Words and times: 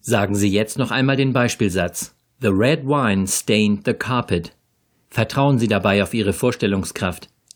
Sagen 0.00 0.34
Sie 0.34 0.50
jetzt 0.50 0.78
noch 0.78 0.90
einmal 0.90 1.14
den 1.14 1.32
Beispielsatz. 1.32 2.16
The 2.40 2.48
red 2.48 2.84
wine 2.84 3.28
stained 3.28 3.86
the 3.86 3.94
carpet. 3.94 4.50
Vertrauen 5.10 5.60
Sie 5.60 5.68
dabei 5.68 6.02
auf 6.02 6.12
Ihre 6.12 6.32
Vorstellungskraft. 6.32 7.28